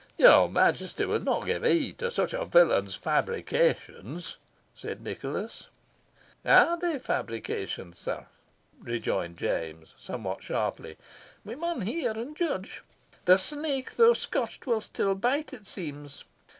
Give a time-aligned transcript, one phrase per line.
[0.17, 4.37] "Your Majesty will not give heed to such a villain's fabrications?"
[4.73, 5.67] said Nicholas.
[6.43, 8.25] "Are they fabrications, sir?"
[8.81, 10.97] rejoined James, somewhat sharply.
[11.45, 12.81] "We maun hear and judge.
[13.25, 16.23] The snake, though scotched, will still bite, it seems.